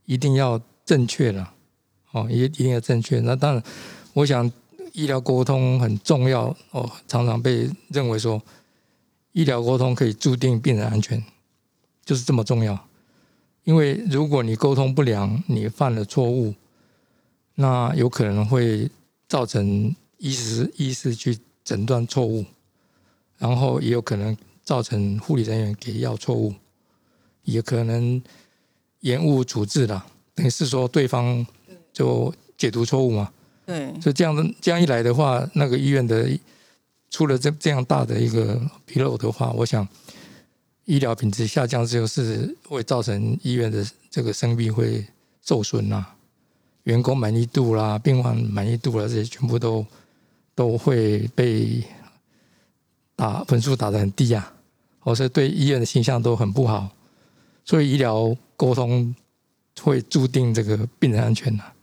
[0.05, 1.53] 一定要正确了，
[2.11, 3.19] 哦，也一定要正确。
[3.21, 3.63] 那当然，
[4.13, 4.51] 我想
[4.93, 8.41] 医疗沟通很重要哦，常常被认为说
[9.33, 11.23] 医疗沟通可以注定病人安全，
[12.03, 12.87] 就是这么重要。
[13.65, 16.55] 因为如果你沟通不良，你犯了错误，
[17.55, 18.89] 那有可能会
[19.27, 22.45] 造成医师医师去诊断错误，
[23.37, 26.53] 然后也有可能造成护理人员给药错误，
[27.43, 28.21] 也可能
[29.01, 30.05] 延误处置啦。
[30.35, 31.45] 等于是说对方
[31.91, 33.31] 就解读错误嘛，
[33.65, 36.29] 对，所以这样的这样一来的话，那个医院的
[37.09, 39.87] 出了这这样大的一个纰漏的话，我想
[40.85, 45.05] 医疗品质下降之后是会造成医院的这个生病会
[45.41, 46.05] 受损呐、
[46.83, 49.85] 员工满意度啦、病患满意度啦，这些全部都
[50.53, 51.83] 都会被
[53.15, 54.53] 打分数打得很低啊，
[54.99, 56.89] 或是对医院的形象都很不好，
[57.63, 59.15] 所以医疗沟通
[59.81, 61.73] 会注定这个病人安全呐、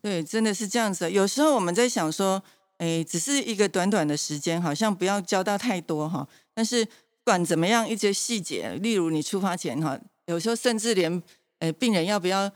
[0.00, 1.10] 对，真的是这样子。
[1.10, 2.42] 有时候我们在想说，
[2.78, 6.28] 哎，只是一个短短的时间，好像不要交代太多哈。
[6.54, 6.86] 但是
[7.24, 11.22] 管怎么样，一些细节，例如你出发前哈，有时候甚至连
[11.58, 12.50] 呃病人要不要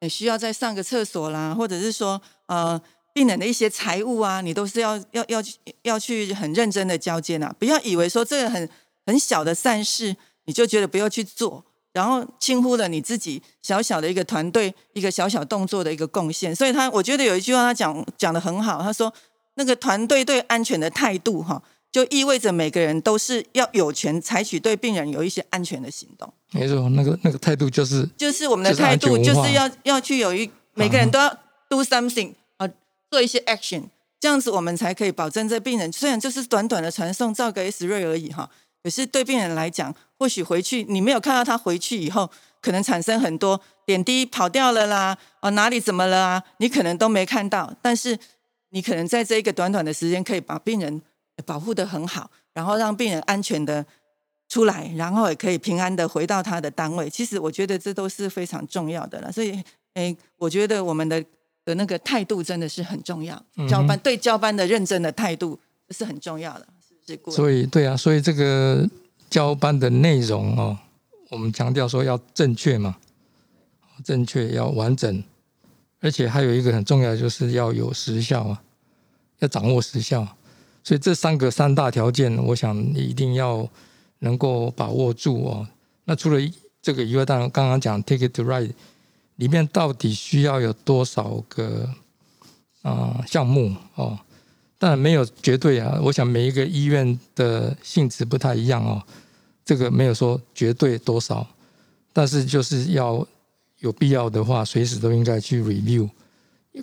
[0.00, 2.80] 呃需要再上个厕所啦，或者是说呃
[3.12, 7.54] 病人的一些财务啊，你都是要要要去要去很认真的交接呐。
[7.58, 8.68] 不要以为说这个很
[9.04, 11.64] 很小的善事，你就觉得不要去做。
[11.92, 19.12] 然后轻忽了你自己小小的一个团队一个小小动作的一个贡献，所以他我觉得有一句话他讲讲的很好，他说
[19.56, 31.28] 那个团队对安全的态度哈，就意味着每个人都是要有权采取对病人有一些安全的行动，没错，那个那个态度就是就是我们的态度就是要要去有一每个人都要
[31.68, 32.66] do something 啊，
[33.10, 33.82] 做一些 action，
[34.18, 38.48] 这样子我们才可以保证这病人虽然就是短短的传送照个 S 瑞而已哈，
[38.82, 42.30] 可是对病人来讲，或许回去你没有看到他回去以后，
[42.62, 48.18] 可能产生很多点滴跑掉了啦，哦哪里怎么了啊，你可能都没看到，但是
[48.70, 51.02] 你可能在这一个短短的时间可以把病人
[51.44, 53.84] 保护的很好，然后让病人安全的
[54.48, 57.08] 出来，然后也可以平安的回到他的单位。
[57.08, 59.62] 其实我觉得这都是非常重要的了，所以
[59.94, 61.24] 诶，我觉得我们的
[61.64, 65.58] 的那个态度真的是很重要，嗯交班对交班的认真的态度
[65.90, 66.66] 是很重要的，
[67.06, 67.36] 是不是？
[67.36, 68.88] 所以对啊，所以这个
[69.30, 70.78] 交班的内容哦，
[71.30, 72.96] 我们强调说要正确嘛，
[74.04, 75.22] 正确要完整，
[76.00, 78.62] 而且还有一个很重要的就是要有时效啊，
[79.38, 80.26] 要掌握时效。
[80.84, 83.68] 所以这三个三大条件，我想一定要
[84.20, 85.66] 能够把握住哦。
[86.04, 86.40] 那除了
[86.80, 88.72] 这个以外，当然刚刚讲 Take it to ride
[89.36, 91.88] 里面到底需要有多少个
[92.82, 94.18] 啊、项目哦？
[94.78, 99.00] 当然没有绝对啊，我想每一个医院的性质不太一样哦，
[99.64, 101.46] 这个没有说绝对多少，
[102.12, 103.24] 但是就是要
[103.78, 106.10] 有必要的话，随时都应该去 review，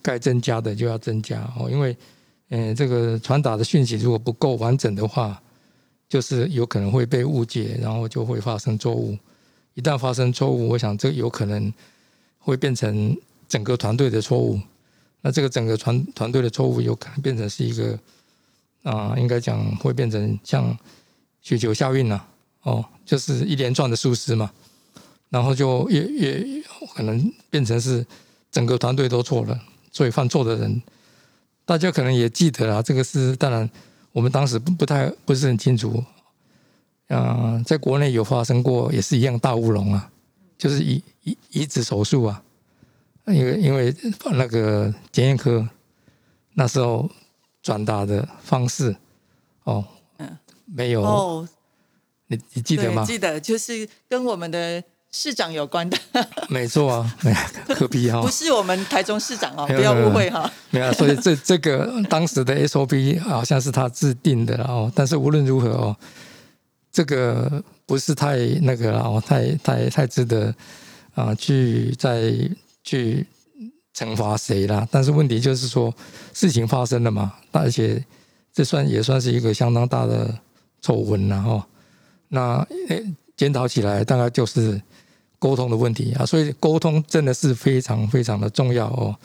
[0.01, 1.95] 该增加的就要增加哦，因为、
[2.49, 5.41] 呃这个传达的讯息如果不够完整的话，
[6.07, 9.17] 就是有可能会被误解，然后就会发生错误。
[9.75, 11.71] 一旦发生错误，我想这有可能
[12.37, 13.15] 会变成
[13.47, 14.59] 整个团队的错误。
[15.21, 17.97] 那这个整个团团队的错误有可能变成是一个
[18.83, 20.75] 啊、应该讲会变成像
[21.41, 22.27] 雪球效应了、
[22.63, 24.49] 哦，就是一连串的疏失嘛，
[25.29, 26.63] 然后就越越
[26.95, 28.05] 可能变成是
[28.49, 29.59] 整个团队都错了，
[29.91, 30.81] 所以犯错的人，
[31.69, 33.69] 大家可能也记得啊，这个是当然
[34.11, 36.03] 我们当时不不太不是很清楚，
[37.09, 40.11] 啊、在国内有发生过，也是一样大乌龙啊，
[40.57, 42.43] 就是移移移植手术啊，
[43.27, 43.95] 因为因为
[44.31, 45.69] 那个检验科
[46.55, 47.07] 那时候
[47.61, 48.95] 转达的方式，
[49.65, 49.85] 哦，
[50.17, 50.37] 嗯。
[50.65, 51.47] 没有，哦，
[52.25, 53.05] 你你记得对，吗？
[53.05, 55.97] 记得就是跟我们的市长有关的，
[56.49, 57.33] 没错啊，没
[57.73, 60.49] 科比哈不，是我们台中市长哦，不要误会哈。
[60.69, 65.95] 没有啊，所以这这个当时的 SOP 好像是他制定的哦，但是无论如何哦，
[66.91, 70.53] 这个不是太那个了哦，太太太值得
[71.15, 72.31] 啊、去再
[72.83, 73.25] 去
[73.95, 74.87] 惩罚谁啦。
[74.91, 75.93] 但是问题就是说，
[76.33, 78.05] 事情发生了嘛，而且
[78.53, 80.33] 这算也算是一个相当大的
[80.81, 81.65] 丑闻了哦。
[82.29, 83.03] 那诶
[83.35, 84.81] 检讨起来大概就是
[85.39, 89.15] 沟通的问题啊，所以沟通真的是非常非常的重要哦。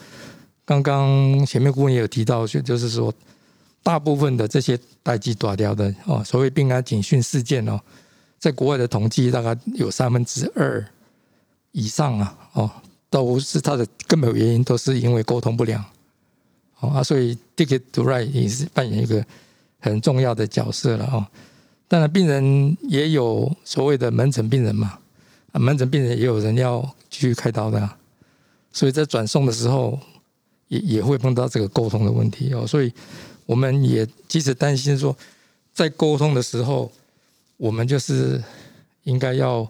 [0.64, 3.12] 刚刚前面顾问也有提到，就就是说，
[3.82, 7.78] 大部分的这些待机短掉的哦，所谓病安警讯事件哦，
[8.38, 10.82] 在国外的统计大概有三分之二
[11.72, 12.70] 以上啊，哦，
[13.10, 15.84] 都是它的根本原因都是因为沟通不良，
[16.80, 19.22] 哦啊，所以 Ticket to Ride 也是扮演一个
[19.80, 21.26] 很重要的角色了哦。
[21.86, 24.98] 当然，病人也有所谓的门诊病人嘛，
[25.58, 27.88] 门诊病人也有人要继续开刀的、
[28.72, 29.98] 所以在转送的时候
[30.68, 32.92] 也也会碰到这个沟通的问题哦，所以
[33.46, 35.16] 我们也即使担心说，
[35.72, 36.90] 在沟通的时候，
[37.56, 38.42] 我们就是
[39.04, 39.68] 应该要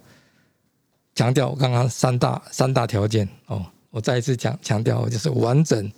[1.15, 5.93] 强调刚刚三大三大条件哦，我再一次讲强调，就是完整、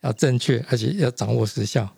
[0.00, 1.88] 要正确，而且要掌握时效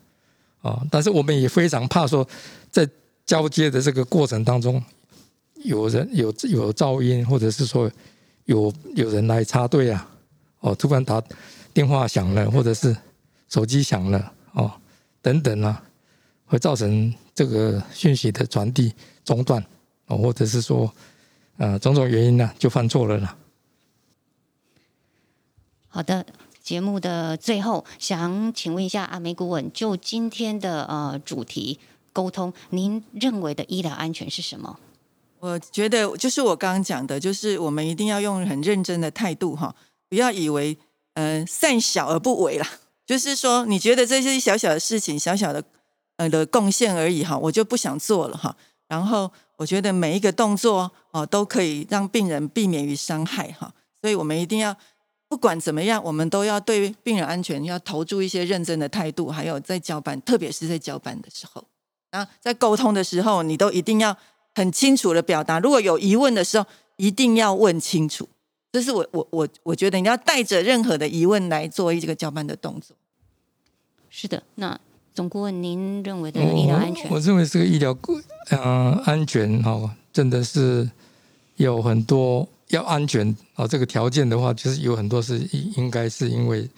[0.61, 0.87] 哦。
[0.91, 2.29] 但是我们也非常怕说，
[2.71, 2.87] 在
[3.25, 4.83] 交接的这个过程当中，
[5.65, 7.91] 有人有有噪音，或者是说
[8.45, 10.09] 有有人来插队啊，
[10.61, 11.23] 哦，突然打
[11.73, 12.97] 电话响了，或者是
[13.49, 14.71] 手机响了，哦，
[15.21, 15.83] 等等啊，
[16.47, 18.93] 会造成这个讯息的传递
[19.25, 19.65] 中断
[20.07, 20.93] 哦，或者是说
[21.57, 23.37] 呃种种原因呢就犯错了啦。
[25.89, 26.25] 好的，
[26.63, 31.79] 节目的最后想请问一下阿梅顾问，就今天的呃主题
[32.13, 34.79] 沟通，您认为的医疗安全是什么？
[35.43, 39.75] 我觉得就是我刚刚讲的，就是我们一定要用很认真的态度哈，
[40.09, 40.79] 不要以为
[41.15, 42.69] 呃善小而不为啦。
[43.05, 45.65] 就是说，你觉得这些小小的事情、小小的
[46.17, 48.55] 呃的贡献而已哈，我就不想做了哈。
[48.87, 54.77] 然后我觉得每一个动作哦都可以让病人避免于伤害哈，所以我们一定要
[55.29, 61.65] 不管怎么样，我们都要对病人安全要投注一些认真的态度，还有在交班，特别是在交班的时候，
[62.13, 64.17] 啊，在沟通的时候，你都一定要
[64.55, 65.59] 很清楚的表达。
[65.59, 68.29] 如果有疑问的时候，一定要问清楚。
[68.73, 72.97] 这是我我我我觉得你要带着任何的疑问来做这个交班的动作。
[74.09, 74.79] 是的，那
[75.15, 77.11] 总顾问，您认为的医疗安全？
[77.11, 77.97] 我认为这个医疗
[78.51, 80.91] 嗯安全哈，真的是
[81.57, 85.39] 有很多要安全啊这个条件的话，就是有很多是
[85.77, 86.69] 应该是因为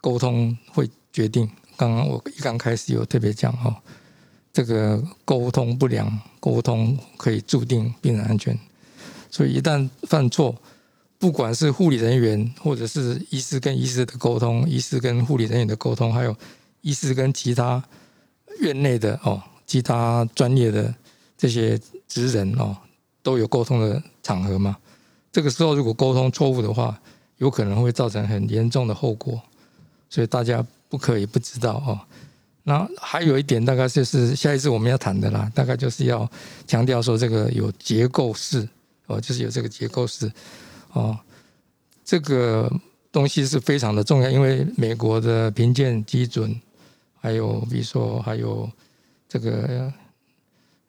[0.00, 1.50] 沟通会决定。
[1.76, 3.82] 刚刚我一刚开始有特别讲哈，
[4.54, 8.58] 这个沟通不良，沟通可以注定病人安全，
[9.28, 10.54] 所以一旦犯错。
[11.16, 16.36] 不管是护理人员，或者是医师跟医师的沟通，医师跟护理人员的沟通，还有
[16.82, 17.82] 医师跟其他
[18.60, 20.94] 院内的哦，其他专业的
[21.38, 22.76] 这些职人哦，
[23.22, 24.76] 都有沟通的场合嘛。
[25.32, 27.00] 这个时候如果沟通错误的话，
[27.38, 29.40] 有可能会造成很严重的后果，
[30.10, 31.98] 所以大家不可以不知道哦。
[32.66, 36.28] 那还有一点，大概就是下一次我们要谈的啦，大概就是要
[36.66, 38.66] 强调说这个有结构式
[39.06, 40.32] 哦，就是有这个结构式。
[40.92, 41.18] 哦，
[42.04, 42.72] 这个
[43.12, 46.58] 东西是非常的重要，因为美国的评鉴基准，
[47.20, 48.70] 还有比如说还有
[49.28, 49.92] 这个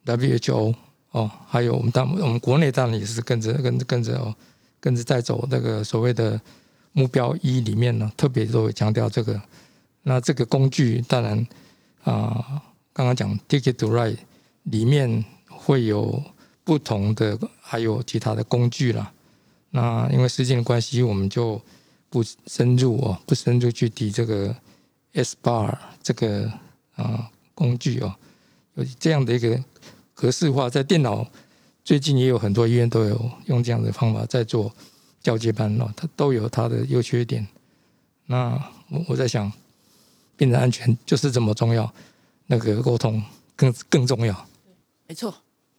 [0.06, 0.74] WHO
[1.12, 4.34] 哦，还有我们当我们国内当然也是跟着跟跟着哦，
[4.80, 6.40] 跟着在走那个所谓的
[6.94, 9.42] 目标一里面呢，特别都会强调这个。
[10.08, 11.48] 那这个工具当然
[12.06, 14.18] 啊，刚刚讲 Ticket to Ride
[14.64, 16.24] 里面会有
[16.64, 19.12] 不同的，还有其他的工具啦。
[19.72, 21.62] 那因为时间的关系，我们就
[22.10, 24.56] 不深入哦，不深入去提这个
[25.14, 26.50] S bar 这个
[26.96, 28.16] 啊工具哦，
[28.76, 29.62] 有这样的一个
[30.14, 31.28] 格式化，在电脑
[31.84, 34.74] 最近也有很多医院都有用这样的方法在做
[35.22, 37.46] 交接班哦，它都有它的优缺点。
[38.28, 38.52] 那
[38.90, 39.52] 我我在想，
[40.38, 41.94] 病人安全就是这么重要，
[42.48, 43.24] 那个沟通
[43.56, 44.48] 更更重要。
[45.08, 45.34] 没错，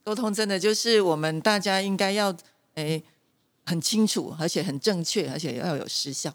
[0.05, 2.37] 沟通真的就是我们大家应该要
[2.75, 3.03] 诶。
[3.69, 6.33] 很清楚，而且很正确，而且要有实效。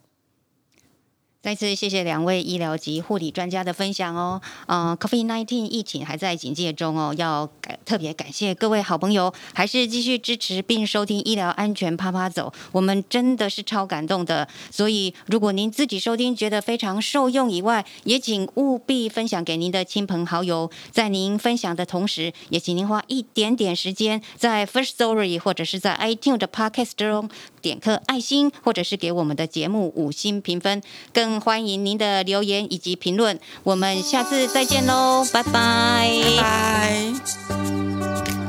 [1.41, 4.39] 再次谢谢两位医疗及护理专家的分享哦。
[4.67, 14.47] 呃，COVID-19 疫情还在警戒中哦，要感特别感谢各位好朋友，还是继续支持并收听医疗安全啪啪走，我们真的是超感动的。
[14.69, 20.69] 所以，如果您自己收听觉得非常受用以外，也请务必分享给您的亲朋好友。
[20.91, 27.27] 在您分享的同时，也请您花一点点时间，在 First Story 或者是在 iTunes 的 Podcast 中
[27.61, 30.81] 点颗爱心，或者是给我们的节目五星评分。
[31.13, 37.13] 更欢迎您的留言以及评论，我们下次再见喽，拜拜，拜拜，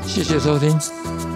[0.07, 1.32] 谢谢收听。